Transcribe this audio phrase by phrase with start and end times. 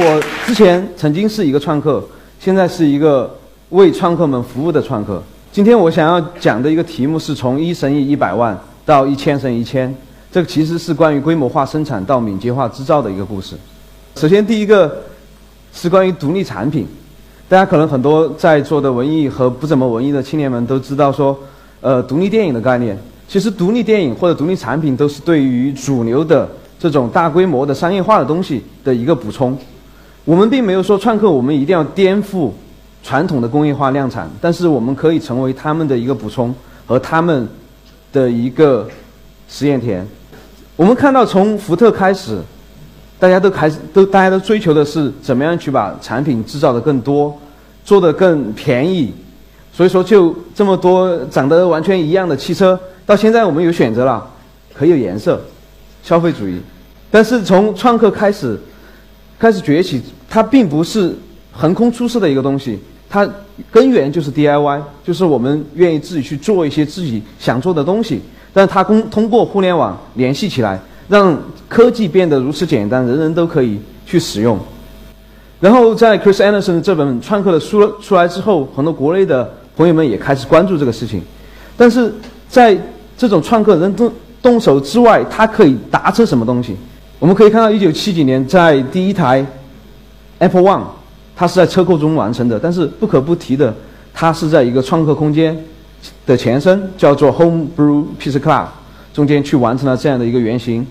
[0.00, 2.00] 我之前曾经是一个创客，
[2.38, 3.36] 现在是一个
[3.70, 5.20] 为创客们服务的创客。
[5.50, 8.56] 今天我想要讲的一个题目是从一乘以一百万
[8.86, 9.92] 到一千生一千，
[10.30, 13.56] 这个其实是关于规模化生产到敏捷化制造的一个故事。
[14.14, 15.02] 首先，第一个
[15.72, 16.86] 是关于独立产品。
[17.48, 21.36] 大家可能很多在座的文艺和不怎么文艺的青年们都知道说，
[21.80, 22.96] 呃，独立电影的概念。
[23.26, 29.58] 其实，独立电影或者独立产品都是对于主流的这种大规模的商业化的东西的一个补充。
[30.28, 32.50] 我们并没有说创客我们一定要颠覆
[33.02, 37.48] 传统的工业化量产，但是我们可以成为他们的一个补充和他们
[38.12, 38.86] 的一个
[39.48, 40.06] 实验田。
[40.76, 42.38] 我们看到从福特开始。
[43.18, 47.36] 大家都开始都，大家都追求的是怎么样去把产品制造的更多，
[47.84, 49.12] 做的更便宜，
[49.72, 54.24] 所以说就这么多长得完全一样的汽车，到现在我们有选择了，
[54.72, 55.40] 可以有颜色，
[56.04, 56.60] 消费主义。
[57.10, 58.56] 但是从创客开始
[59.36, 61.16] 开始崛起，它并不是
[61.52, 63.28] 横空出世的一个东西，它
[63.70, 68.20] 根源就是 DIY，就是我们愿意自己去做一些自己想做的东西，
[68.52, 70.78] 但它通通过互联网联系起来。
[71.08, 71.34] 让
[71.70, 74.58] 科技变得如此简单，人人都可以去使用。
[75.58, 81.22] 然后在 Chris Anderson 这本创客的书出来之后，很多国内的朋友们也开始关注这个事情。
[81.78, 82.12] 但是
[82.46, 82.78] 在
[83.16, 84.12] 这种创客人动
[84.42, 86.76] 动手之外，它可以达成什么东西？
[87.18, 89.42] 我们可以看到，一九七几年在第一台
[90.38, 90.82] Apple One，
[91.36, 92.58] 它是在车库中完成的。
[92.58, 93.74] 但是不可不提的，
[94.12, 95.56] 它是在一个创客空间
[96.26, 98.66] 的前身，叫做 Homebrew Pizza Club
[99.12, 100.86] 中间去完成了这样的一个原型。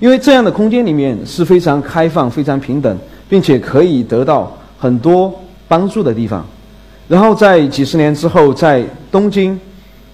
[0.00, 5.32] 因为这样的空间里面是非常开放、非常平等，并且可以得到很多
[5.68, 6.44] 帮助的地方。
[7.06, 9.58] 然后在几十年之后，在东京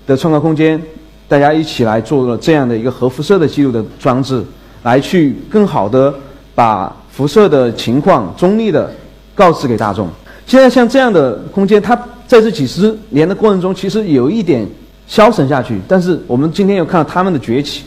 [0.07, 0.81] 的创客空间，
[1.29, 4.45] 大家一起来做了这样的一个核辐射的记录的装置，
[4.83, 6.13] 来去更好的
[6.55, 8.93] 把辐射的情况中立的
[9.35, 10.07] 告知给大众。
[10.47, 11.97] 现在像这样的空间，它
[12.27, 14.69] 在这几十年的过程中，其实有一点
[15.07, 17.85] 消沉下去，但是我们今天又看到他们的崛起。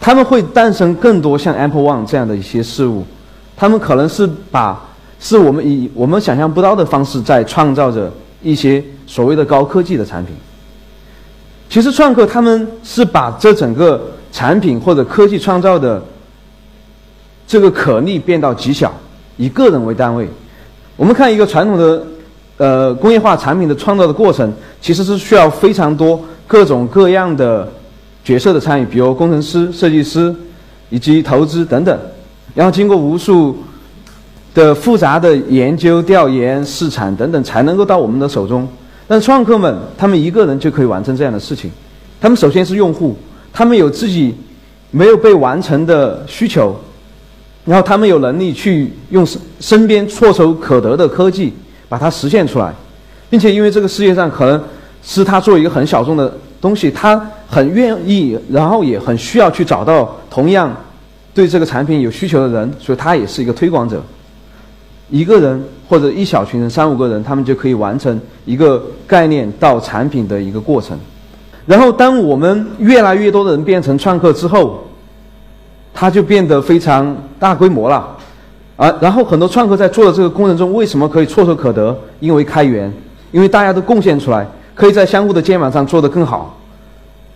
[0.00, 3.04] 他们会诞生更多像 Apple One 这样的一些事物，
[3.56, 4.84] 他们可能是把
[5.20, 10.34] 是我们以我们想象不到的方式在创造着一些所谓的高科技的产品。
[11.70, 16.02] 其实创客他们是把这整个产品或者科技创造的
[17.52, 18.90] 这个可逆变到极小，
[19.36, 20.26] 以个人为单位。
[20.96, 22.02] 我们看一个传统的
[22.56, 27.70] 呃工业化产品的创造的过程，其实是需要非常多各种各样的。
[28.24, 30.34] 角色的参与，比如工程师、设计师，
[30.88, 31.98] 以及投资等等，
[32.54, 33.58] 然后经过无数
[34.54, 38.66] 的复杂的研究、调研、市场等等，才能够到我们的手中。
[39.08, 41.70] 但创客们，他们一个人就可以完成这样的事情。
[42.18, 43.14] 他们首先是用户，
[43.52, 44.34] 他们有自己
[44.92, 46.80] 没有被完成的需求，
[47.64, 49.26] 然后他们有能力去用
[49.60, 51.52] 身边唾手可得的科技
[51.88, 52.72] 把它实现出来，
[53.28, 54.62] 并且因为这个世界上可能
[55.02, 57.20] 是他做一个很小众的东西，他。
[57.52, 60.74] 很愿意，然后也很需要去找到同样
[61.34, 64.02] 对这个产品有需求的人，所以他也是一个推广者。
[65.10, 70.98] 一个人或者一小群人，三五个人，他们就可以完成一个概念到产品的一个过程。
[71.66, 74.82] 然后，当我们越来越多的人变成创客之后，
[75.94, 78.16] 它就变得非常大规模了。
[78.76, 81.96] 啊，然后很多创客在做的这个过程中，为什么可以唾手可得？
[82.20, 82.92] 因为开源，
[83.30, 86.58] 因为大家都贡献出来，可以在相互的肩膀上做得更好。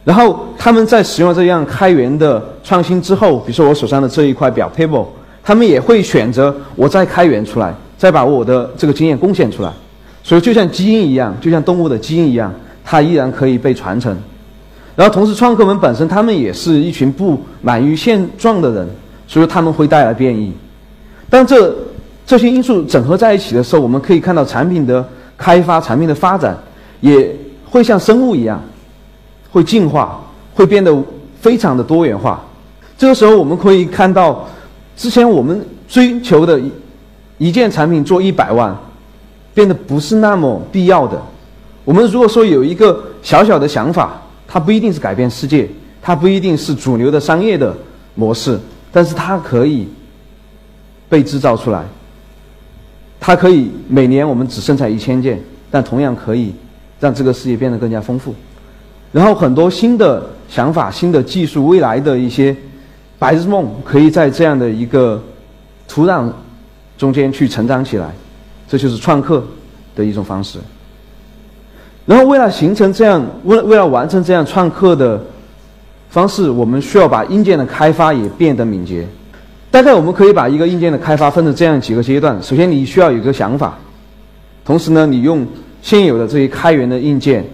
[0.02, 5.04] 然后他们在使用这样开源的创新之后，比如说我手上的这一块表 table，
[5.44, 9.70] 他们也会选择我再开源出来，再把我的这个经验贡献出来。
[10.24, 12.52] 所以就像基因一样，就像动物的基因一样，
[12.84, 14.16] 它依然可以被传承。
[14.96, 18.88] 然后同时，创客们本身他们也是一群不满于现状的人，
[19.28, 20.52] 所以他们会带来变异。
[21.30, 21.72] 当这
[22.26, 25.06] 这些因素整合在一起的时候，我们可以看到产品的
[25.36, 26.56] 开发、产品的发展
[27.00, 27.30] 也
[27.64, 28.60] 会像生物一样。
[29.48, 30.20] 会进化，
[30.52, 30.94] 会变得
[31.40, 32.44] 非常的多元化。
[32.98, 34.46] 这个时候，我们可以看到，
[34.94, 36.70] 之前我们追求的一
[37.38, 38.76] 一件产品做一百万，
[39.54, 41.18] 变得不是那么必要的。
[41.86, 44.20] 我们如果说有一个小小的想法，
[44.56, 45.68] 它不一定是改变世界，
[46.00, 47.76] 它不一定是主流的商业的
[48.14, 48.58] 模式，
[48.90, 49.86] 但是它可以
[51.10, 51.84] 被制造出来。
[53.20, 55.38] 它可以每年我们只生产一千件，
[55.70, 56.54] 但同样可以
[56.98, 58.34] 让这个世界变得更加丰富。
[59.12, 62.56] 然后很多新的想法、新的技术、未来的一些
[63.18, 65.22] 白日梦，可以在这样的一个
[65.86, 66.32] 土壤
[66.96, 68.10] 中间去成长起来，
[68.66, 69.44] 这就是创客
[69.94, 70.58] 的一种方式。
[72.06, 75.20] 然后为了形成这样，为为了完成这样创客的
[76.08, 79.06] 方式，我们需要把硬件的开发也变得敏捷。
[79.72, 82.40] 大概我们可以把一个硬件的开发分成这样几个阶段。
[82.42, 83.76] 首先，你需要有一个想法，
[84.64, 85.46] 同时呢，你用
[85.82, 87.44] 现有的这些开源的硬件，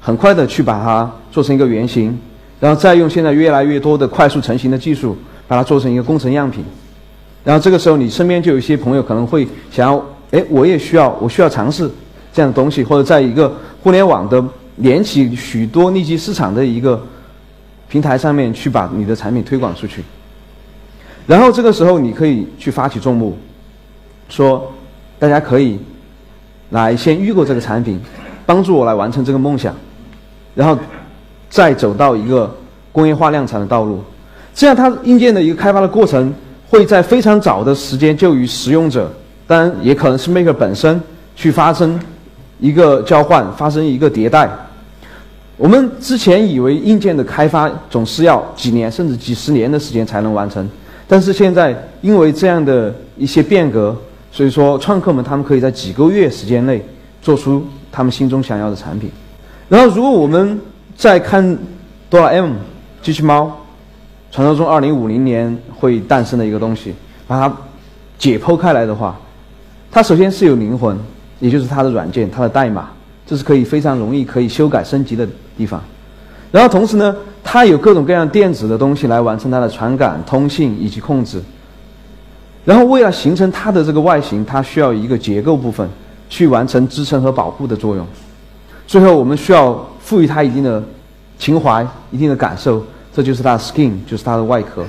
[0.00, 2.18] 很快的去把它做成一个原型，
[2.58, 5.16] 然后再用现在越来越多的快速成型的技术，
[5.46, 6.64] 把它做成一个工程样品。
[7.44, 11.88] 然后这个时候，你身边就有一些朋友可能会想要，哎，我也需要，我需要尝试
[12.34, 13.50] 这样的东西，或者在一个
[13.80, 14.44] 互联网的
[14.78, 17.00] 连起许多利基市场的一个
[17.88, 20.02] 平台上面去把你的产品推广出去。
[21.28, 23.38] 然后这个时候，你可以去发起众募，
[24.28, 24.70] 说
[25.16, 25.78] 大家可以
[26.70, 28.00] 来先预购这个产品，
[28.44, 29.72] 帮助我来完成这个梦想，
[30.56, 30.76] 然后
[31.48, 32.52] 再走到一个
[32.90, 34.02] 工业化量产的道路。
[34.52, 36.34] 这样，它硬件的一个开发的过程
[36.68, 39.08] 会在非常早的时间就与使用者，
[39.46, 41.00] 当然也可能是 Maker 本身
[41.36, 41.98] 去发生
[42.58, 44.48] 一个交换，发生一个迭代。
[45.56, 50.68] 我们之前以为硬件的开发总是要几年甚至几十年的时间才能完成。
[51.06, 53.96] 但是现在，因为这样的一些变革，
[54.32, 56.84] 所以说创客们他们可以在几个月时间内
[57.22, 59.10] 做出他们心中想要的产品。
[59.68, 60.58] 然后，如果我们
[60.96, 61.56] 再看
[62.10, 62.54] 哆啦 A 梦
[63.02, 63.56] 机器猫，
[64.32, 66.94] 传说中二零五零年会诞生的一个东西，
[67.28, 67.56] 把它
[68.18, 69.16] 解剖开来的话，
[69.92, 70.98] 它首先是有灵魂，
[71.40, 72.90] 也就是它的软件、它的代码，
[73.26, 75.26] 这是可以非常容易可以修改升级的
[75.56, 75.82] 地方。
[76.50, 77.14] 然后同时呢。
[77.46, 81.40] 它有各种各样电子的东西来完成它的传感、通信以及控制。
[82.64, 85.86] 然后为了形成它的这个外形，它需要一个结构部分
[86.30, 88.04] 去完成支撑和保护的作用。
[88.86, 90.82] 最后，我们需要赋予它一定的
[91.38, 92.82] 情怀、一定的感受，
[93.12, 94.82] 这就是它的 skin，就是它的外壳。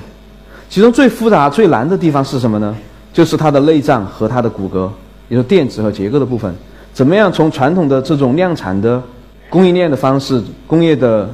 [0.70, 2.74] 其中最复杂、最难的地方是什么呢？
[3.12, 4.88] 就是它的内脏和它的骨骼，
[5.28, 6.54] 也就是电子和结构的部分。
[6.92, 9.02] 怎么样从传统的这种量产的
[9.50, 11.30] 供应链的方式、工业的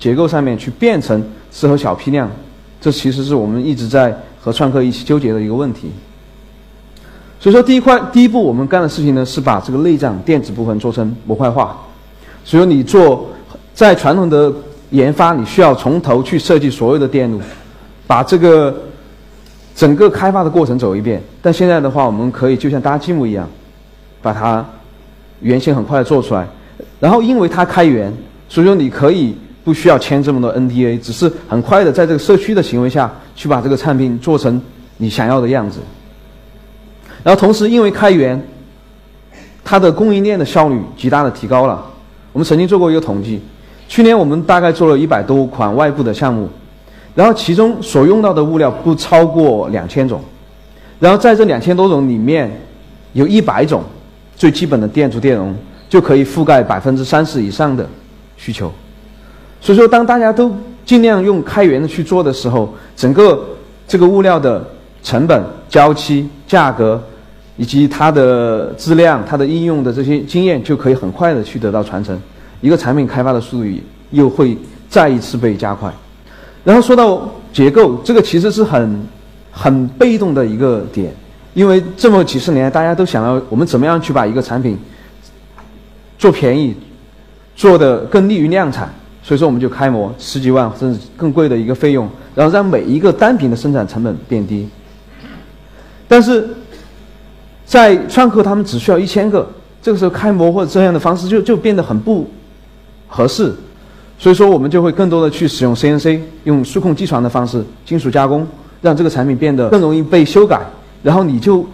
[0.00, 2.30] 结构上面去变成适合小批量，
[2.80, 5.90] 这其实是我们一直在和创客一起纠结的一个问题。
[7.38, 11.76] 所以说，第一块第一步我们干的事情呢，是把这个内脏电子部分做成模块化。
[12.44, 13.28] 所以说，你做
[13.74, 14.52] 在传统的
[14.90, 17.40] 研发，你需要从头去设计所有的电路，
[18.06, 18.74] 把这个
[19.74, 21.22] 整个开发的过程走一遍。
[21.40, 23.48] 但现在的话，我们可以就像搭积木一样，
[24.20, 24.64] 把它
[25.40, 26.46] 原型很快的做出来。
[26.98, 28.12] 然后，因为它开源，
[28.48, 29.36] 所以说你可以。
[29.64, 34.60] 不需要签这么多 NDA，只是很快的在这个社区的行为下去把这个产品做成
[34.96, 35.78] 你想要的样子。
[37.22, 38.44] 然后同时因为开源，
[39.62, 41.80] 它的供应链的效率极大的提高了。
[42.32, 43.40] 我们曾经做过一个统计，
[43.86, 46.50] 去年我们大概做了一百多款外部的项目，
[47.14, 50.22] 然后其中所用到的物料不超过两千种，
[50.98, 52.50] 然后在这两千多种里面，
[53.12, 53.82] 有一百种
[54.34, 55.54] 最基本的电阻电容
[55.88, 57.86] 就可以覆盖百分之三十以上的
[58.36, 58.72] 需求。
[59.60, 60.50] 所以说，当大家都
[60.84, 63.44] 尽量用开源的去做的时候，整个
[63.86, 64.66] 这个物料的
[65.02, 67.00] 成本、交期、价格，
[67.58, 72.18] 以及它的质量、它的应用的这些经验，就可以很快的去得到传承，
[72.62, 73.70] 一个产品开发的速度
[74.10, 74.56] 又会
[74.88, 75.92] 再一次被加快。
[76.64, 79.06] 然后说到结构，这个其实是很
[79.50, 81.14] 很被动的一个点，
[81.54, 84.78] 因为这么几十年，大家都想要我们怎么样去把一个产品
[86.18, 86.74] 做便宜，
[87.56, 88.92] 做的更利于量产。
[89.24, 94.68] 所以说，我们就开模十几万甚至更贵的一个费用，然后让每一个单品的生产成本变低。
[96.08, 96.48] 但是，
[97.64, 99.48] 在创客他们只需要一千个，
[99.80, 102.28] 这个时候开模或者这样的方式就就变得很不
[103.06, 103.54] 合适。
[104.22, 108.46] 所以说，我们就会更多的去使用 CNC，用数控机床的方式金属加工，
[108.80, 110.60] 让这个产品变得更容易被修改。
[111.02, 111.66] 然后你就，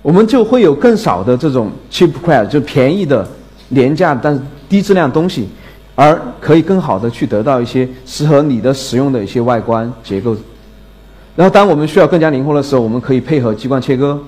[0.00, 3.28] 我们就会有更少的这种 cheap c r a p 就便宜的、
[3.70, 5.48] 廉价但是低质量东西。
[5.96, 10.36] 而可以更好的去得到一些适合你的使用的一些外观结构，
[11.36, 14.18] 然后当我们需要更加灵活的时候，我们可以配合激光切割，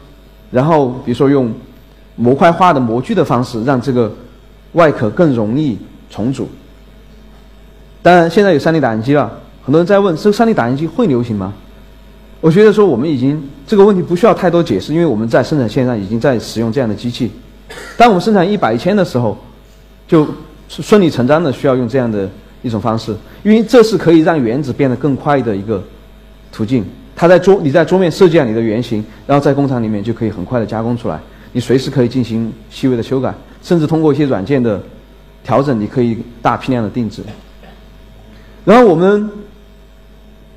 [0.50, 1.52] 然后比如说用
[2.14, 4.12] 模块化的模具的方式，让这个
[4.74, 5.76] 外壳更容易
[6.08, 6.48] 重组。
[8.06, 9.28] 当然，现在有 3D 打印机了，
[9.64, 11.52] 很多人在问：这个 3D 打印机会流行吗？
[12.40, 17.32] 我觉得说我们已经这个问题不需要太多解释，因为我们在生产线上已经在使用这样的机器。
[17.96, 19.36] 当我们生产一百一千的时候，
[20.06, 20.24] 就。
[20.68, 22.28] 顺理成章的需要用这样的
[22.60, 25.82] 一种方式，因为这是可以让原子变得更快的一个
[26.50, 26.84] 途径。
[27.14, 31.20] 它在桌你在桌面设计了你的原型，然后在工厂里面就可以很快的加工出来。
[31.52, 33.32] 你随时可以进行细微的修改，
[33.62, 34.82] 甚至通过一些软件的
[35.44, 37.22] 调整，你可以大批量的定制。
[38.66, 39.30] 然后我们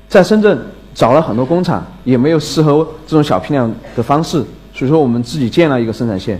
[0.08, 0.58] 在深圳
[0.92, 6.38] 找了很多工厂，也没有适合这种小批量的方式，所以说我们自己建了一个生产线。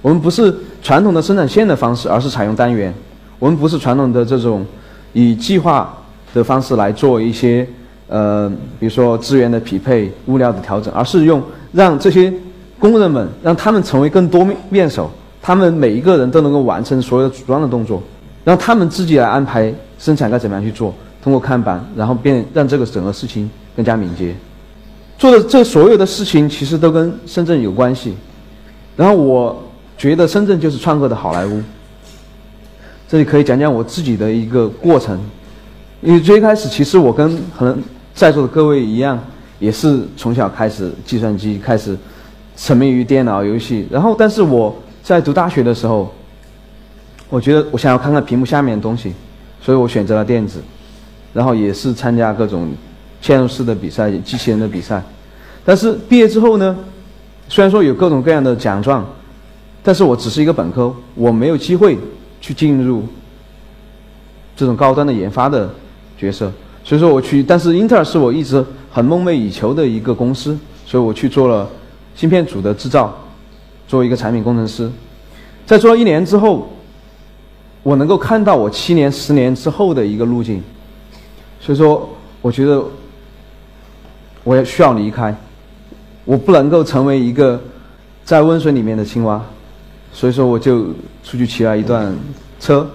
[0.00, 2.92] 我们不是传统的生产线的方式，而是采用单元。
[3.38, 4.64] 我们不是传统的这种
[5.12, 5.94] 以计划
[6.32, 7.68] 的方式来做一些
[8.08, 12.32] 呃，比如说资源的匹配、物料的调整，而是用让这些
[12.78, 15.10] 工人们让他们成为更多面手，
[15.42, 18.02] 他们每一个人都能够完成所有的组装的动作，
[18.42, 24.34] 让他们自己来安排生产该怎么样去做，通过看板，然后变让这个整个事情更加敏捷。
[25.18, 28.14] 做的这所有的事情其实都跟深圳有关系，
[28.96, 29.62] 然后我
[29.98, 31.60] 觉得深圳就是创客的好莱坞。
[33.06, 35.20] 这里可以讲讲我自己的一个过程，
[36.00, 37.82] 因为最开始其实我跟可能
[38.14, 39.18] 在座的各位一样，
[39.58, 41.98] 也是从小开始计算机开始
[42.56, 46.14] 沉迷于电脑游戏，然后但是我在读大学的时候，
[47.28, 49.12] 我觉得我想要看看屏幕下面的东西，
[49.60, 50.62] 所以我选择了电子，
[51.32, 52.70] 然后也是参加各种。
[53.22, 55.02] 嵌入式的比赛、机器人的比赛，
[55.62, 56.74] 但是毕业之后呢，
[57.50, 59.06] 虽然说有各种各样的奖状，
[59.82, 61.98] 但是我只是一个本科，我没有机会
[62.40, 63.04] 去进入
[64.56, 65.68] 这种高端的研发的
[66.16, 66.50] 角色。
[66.82, 71.68] 所以说我去，但是英特尔是我一直很梦寐以求的一个公司，所以我去做了
[72.14, 73.14] 芯片组的制造，
[73.86, 74.90] 作为一个产品工程师。
[75.66, 76.70] 在做了一年之后，
[77.82, 80.62] 我能够看到我七年、十年之后的一个路径，
[81.60, 82.08] 所以说
[82.42, 82.82] 我觉得。
[84.42, 85.36] 我也需要离开，
[86.24, 87.60] 我不能够成为一个
[88.24, 89.38] 在温水里面的青蛙，
[90.14, 90.84] 所以说我就
[91.22, 92.10] 出去骑了一段
[92.58, 92.88] 车，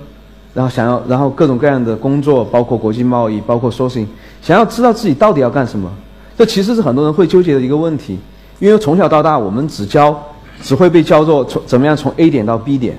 [0.56, 4.08] 然后想要，然后各种各样的工作，包括国际贸易，包括 sourcing，
[4.42, 5.88] 想要知道自己到底要干什么。
[6.36, 8.18] 这其实是很多人会纠结的一个问题，
[8.58, 10.20] 因为从小到大我们只教，
[10.64, 12.98] 只会被教做从怎么样从 A 点到 B 点，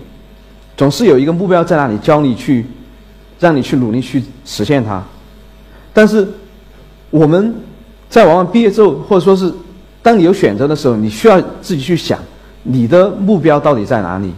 [0.77, 2.65] 总是有一个目标在那里教你去，
[3.41, 5.03] 让你去努力去实现它，
[5.97, 6.29] 但是
[7.09, 7.55] 我们。
[8.09, 9.53] 在往往毕业之后，或者说是
[10.01, 12.21] 当你有选择的时候，你需要自己去想
[12.63, 14.33] 你的目标到底在哪里，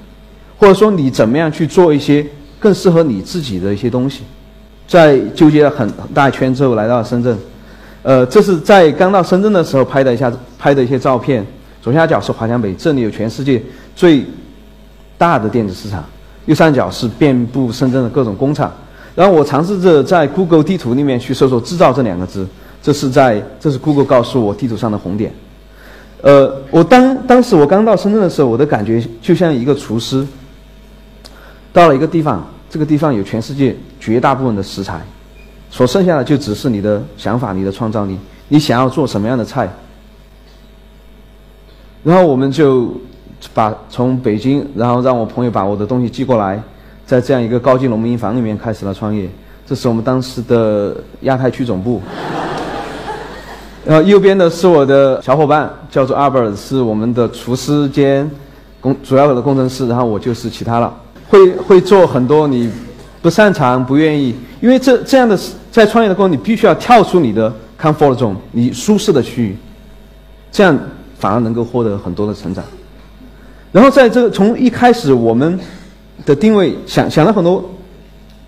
[0.58, 2.26] 或者说你怎么样去做一些
[2.58, 4.22] 更适合你自己的一些东西。
[4.86, 7.38] 在纠结了很大一圈之后，来到深圳。
[8.02, 11.46] 呃，这是在刚到深圳的时候拍的一下拍的一些照片。
[11.82, 13.62] 左下角是华强北，这里有全世界
[13.94, 14.24] 最
[15.18, 16.02] 大的电子市场。
[16.46, 18.72] 右上角是遍布深圳的各种工厂。
[19.18, 22.46] 然后我尝试着在 Google 地图里面去搜索“制造”这两个字。
[22.80, 25.32] 这是在，这是 Google 告诉我地图上的红点。
[26.22, 30.25] 呃，我当当时我刚到深圳的时候，我的感觉就像一个厨师，
[31.72, 35.00] 到了一个地方，这个地方有全世界绝大部分的食材，
[35.68, 39.68] 所剩下的就只是你的想法、你的创造力，你想要做什么样的菜。
[42.04, 42.94] 然后我们就
[43.52, 46.62] 把从北京，然后让我朋友把我的东西寄过来，
[47.08, 49.26] 在这样一个高级农民房里面开始了创业。
[49.66, 52.02] 这是我们当时的亚太区总部。
[53.82, 58.30] 然后右边的是我的小伙伴，叫做阿贝尔，是我们的厨师兼
[58.78, 59.88] 工主要的工程师。
[59.88, 60.94] 然后我就是其他了，
[61.30, 62.70] 会会做很多你
[63.22, 65.38] 不擅长、不愿意，因为这这样的
[65.72, 67.50] 在创业的过程，你必须要跳出你的
[67.80, 69.56] comfort zone，你舒适的区域，
[70.52, 70.78] 这样
[71.18, 72.62] 反而能够获得很多的成长。
[73.72, 75.58] 然后在这个从一开始，我们
[76.25, 77.64] 的定位想想了很多，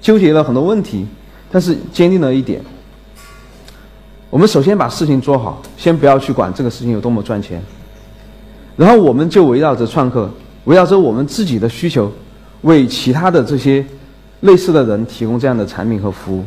[0.01, 1.07] 纠结了很多问题，
[1.51, 2.61] 但是坚定了一点。
[4.29, 7.61] 我们首先把事情做好，先不要去管这个事情有多么赚钱，
[8.77, 10.31] 然后我们就围绕着创客，
[10.65, 12.11] 围绕着我们自己的需求，
[12.63, 13.85] 为其他的这些
[14.41, 16.45] 类似的人提供这样的产品和服务，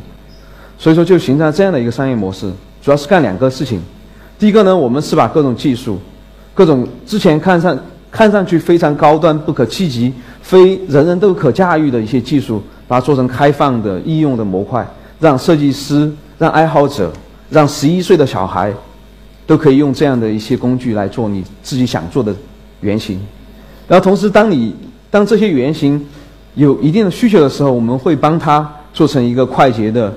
[0.77, 2.49] 所以说就形成了这样的一个商业模式，
[2.81, 3.81] 主要是干两个事情。
[4.39, 5.99] 第一个呢，我们是把各种技术，
[6.53, 7.77] 各种之前看上
[8.09, 10.13] 看上去非常高端、不可企及、
[10.43, 14.87] 非人人都可驾驭的一些技术，把它做成开放的应用的模块，
[15.19, 17.11] 让设计师、让爱好者。
[17.49, 18.73] 让十一岁的小孩
[19.45, 22.33] 都可以用这样的一些工具来做你自己想做的
[22.81, 23.19] 原型，
[23.87, 24.73] 然后同时，当你
[25.11, 26.03] 当这些原型
[26.55, 30.11] 有一定的需求的时候，我们会帮他做成一个快捷的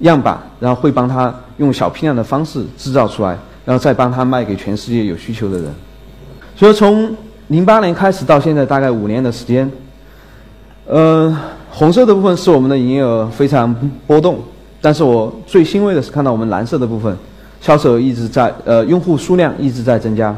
[0.00, 5.72] 样板，然后会帮他用小批量的方式制造出来，然后再帮他卖给全世界有需求的人。
[6.56, 7.14] 所以从
[7.48, 9.70] 零八年开始到现在，大概五年的时间，
[10.86, 11.36] 呃，
[11.70, 13.74] 红色的部分是我们的营业额非常
[14.06, 14.38] 波动。
[14.80, 17.14] 但是我最欣慰的是看到我们蓝色的部分，
[17.60, 20.34] 销售额一直在，呃，用户数量一直在增加，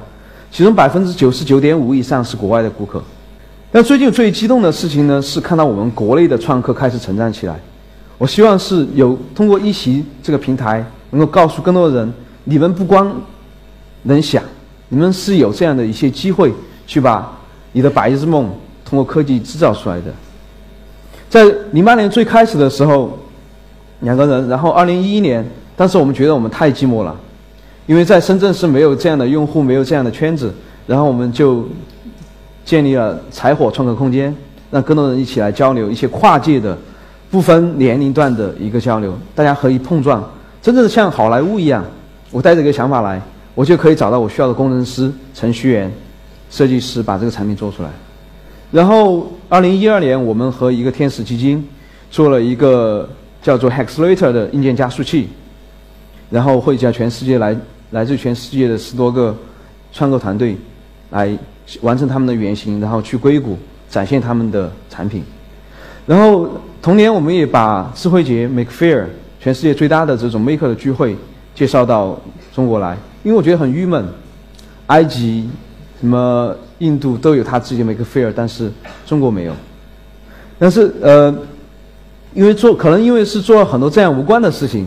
[0.51, 3.03] 其中百分之九十九点五以上是国外的顾客。
[3.71, 7.57] 那最近最激动的事情呢，是看到我们国内的创客开始成长起来。
[8.19, 13.13] 我希望是有通过一席这个平台，能够告诉更多的人，你们不光
[14.03, 14.43] 能想，
[14.89, 16.53] 你们是有这样的一些机会，
[16.87, 17.31] 去把
[17.73, 18.51] 你的白日梦
[18.85, 20.05] 通过科技制造出来的。
[21.29, 23.19] 在零八年最开始的时候。
[24.01, 25.43] 两个人，然后二零一一年，
[25.75, 27.17] 当时我们觉得我们太寂寞了，
[27.87, 30.53] 因为在深圳是没有这样的用户，没有这样的圈子，
[30.87, 31.67] 然后我们就
[32.63, 34.37] 建立了柴火创客空间，
[34.71, 36.77] 让更多人一起来交流一些跨界的、
[37.31, 40.23] 不分年龄段的一个交流，大家可以碰撞，
[40.61, 41.83] 真正的像好莱坞一样，
[42.31, 43.19] 我带着一个想法来，
[43.55, 45.91] 我就可以找到我需要的工程师、程序员、
[46.51, 47.91] 设计师，把这个产品做出来。
[48.73, 51.67] 然后，二零一二年，我们和一个天使基金
[52.11, 53.09] 做了一个
[53.41, 55.29] 叫做 Hexlater 的硬件加速器，
[56.31, 57.57] 然后汇集全世界来
[57.93, 59.37] 来自全世界的十多个
[59.93, 60.57] 创客团队，
[61.11, 61.31] 来
[61.81, 63.57] 完成他们的原型，然后去硅谷
[63.89, 65.23] 展现他们的产品。
[66.05, 66.49] 然后
[66.83, 69.05] 同年，我们也把智慧节 Make Fair
[69.41, 71.17] 全世界最大的这种 Maker 的聚会
[71.55, 72.21] 介绍到
[72.53, 74.05] 中国来，因为我觉得很郁闷，
[74.89, 75.49] 埃及。
[76.01, 78.71] 什么印度都有他自己的 make fair，但是
[79.07, 79.53] 中国没有。
[80.59, 81.35] 但是呃，
[82.35, 84.87] 因为做可能因为是做了很多这样无关的事情，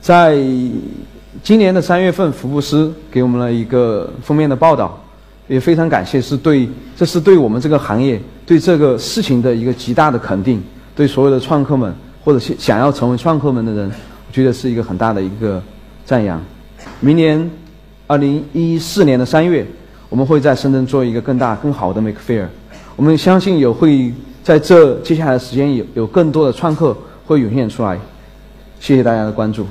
[0.00, 0.36] 在
[1.42, 5.02] 今年的三月份，福布斯给我们了一个封面的报道，
[5.48, 10.62] 也非常感谢，是对这是对我们这个行业对这个事情的一个极大的肯定，
[10.94, 15.62] 对所有的创客们或者想要成为创客们的人，我觉得是一个很大的一个
[16.04, 16.42] 赞扬。
[17.00, 17.50] 明年
[18.06, 19.66] 二零一四年的三月。
[20.10, 22.46] 我们会在深圳做一个更大、更好的 Make Fair，
[22.96, 24.12] 我们相信有会
[24.42, 27.98] 在这接下来的时间有有更多的创客会涌现出来。
[28.80, 29.64] 谢谢大家的关注。